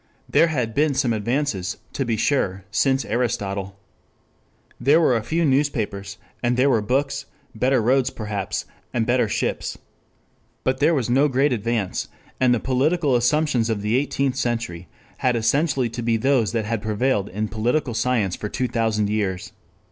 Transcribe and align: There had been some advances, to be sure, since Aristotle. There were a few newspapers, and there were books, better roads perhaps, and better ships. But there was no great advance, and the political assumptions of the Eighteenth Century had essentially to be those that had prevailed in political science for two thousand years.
There 0.27 0.47
had 0.47 0.73
been 0.73 0.95
some 0.95 1.13
advances, 1.13 1.77
to 1.93 2.03
be 2.03 2.17
sure, 2.17 2.63
since 2.71 3.05
Aristotle. 3.05 3.77
There 4.79 4.99
were 4.99 5.15
a 5.15 5.21
few 5.21 5.45
newspapers, 5.45 6.17
and 6.41 6.57
there 6.57 6.71
were 6.71 6.81
books, 6.81 7.27
better 7.53 7.79
roads 7.79 8.09
perhaps, 8.09 8.65
and 8.95 9.05
better 9.05 9.27
ships. 9.27 9.77
But 10.63 10.79
there 10.79 10.95
was 10.95 11.07
no 11.07 11.27
great 11.27 11.53
advance, 11.53 12.07
and 12.39 12.51
the 12.51 12.59
political 12.59 13.15
assumptions 13.15 13.69
of 13.69 13.83
the 13.83 13.95
Eighteenth 13.95 14.37
Century 14.37 14.87
had 15.19 15.35
essentially 15.35 15.87
to 15.89 16.01
be 16.01 16.17
those 16.17 16.51
that 16.51 16.65
had 16.65 16.81
prevailed 16.81 17.29
in 17.29 17.47
political 17.47 17.93
science 17.93 18.35
for 18.35 18.49
two 18.49 18.67
thousand 18.67 19.07
years. 19.07 19.51